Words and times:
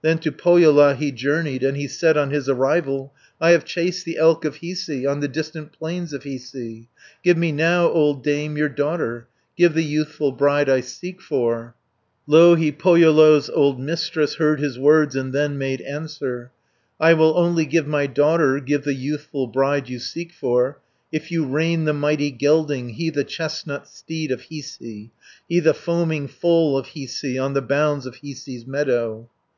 Then 0.00 0.16
to 0.20 0.32
Pohjola 0.32 0.94
he 0.94 1.12
journeyed, 1.12 1.62
And 1.62 1.76
he 1.76 1.86
said 1.88 2.16
on 2.16 2.30
his 2.30 2.48
arrival: 2.48 3.12
"I 3.38 3.50
have 3.50 3.66
chased 3.66 4.06
the 4.06 4.16
elk 4.16 4.46
of 4.46 4.60
Hiisi 4.62 5.04
On 5.06 5.20
the 5.20 5.28
distant 5.28 5.72
plains 5.74 6.14
of 6.14 6.22
Hiisi. 6.22 6.86
Give 7.22 7.36
me 7.36 7.52
now, 7.52 7.86
old 7.90 8.24
dame, 8.24 8.56
your 8.56 8.70
daughter, 8.70 9.28
Give 9.58 9.74
the 9.74 9.84
youthful 9.84 10.32
bride 10.32 10.70
I 10.70 10.80
seek 10.80 11.20
for." 11.20 11.74
270 12.26 12.28
Louhi, 12.30 12.72
Pohjola's 12.72 13.50
old 13.50 13.78
Mistress 13.78 14.36
Heard 14.36 14.58
his 14.58 14.78
words, 14.78 15.14
and 15.14 15.34
then 15.34 15.58
made 15.58 15.82
answer: 15.82 16.50
"I 16.98 17.12
will 17.12 17.36
only 17.36 17.66
give 17.66 17.86
my 17.86 18.06
daughter, 18.06 18.60
Give 18.60 18.84
the 18.84 18.94
youthful 18.94 19.46
bride 19.48 19.86
you 19.90 19.98
seek 19.98 20.32
for, 20.32 20.78
If 21.12 21.30
you 21.30 21.44
rein 21.44 21.84
the 21.84 21.92
mighty 21.92 22.30
gelding, 22.30 22.88
He 22.94 23.10
the 23.10 23.22
chestnut 23.22 23.86
steed 23.86 24.30
of 24.32 24.44
Hiisi, 24.48 25.10
He 25.46 25.60
the 25.60 25.74
foaming 25.74 26.26
foal 26.26 26.78
of 26.78 26.86
Hiisi, 26.94 27.38
On 27.38 27.52
the 27.52 27.60
bounds 27.60 28.06
of 28.06 28.22
Hiisi's 28.22 28.66
meadow." 28.66 29.28